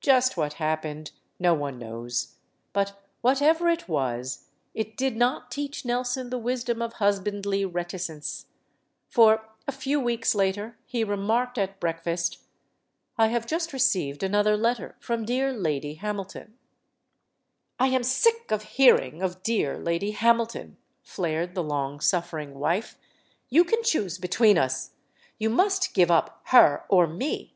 [0.00, 2.36] Just what happened no one knows.
[2.72, 8.46] But whatever it was, it did not teach Nelson the wisdom of husbandly reticence.
[9.10, 12.38] For, a few weeks later, he remarked at breakfast:
[13.18, 13.72] LADY HAMILTON 269 "I have just
[14.14, 16.56] received another letter from dear Lady Hamilton."
[17.78, 22.96] "I am sick of hearing of 'dear' Lady Hamilton!" flared the long suffering wife.
[23.50, 24.92] "You can choose be tween us.
[25.38, 27.54] You must give up her or me."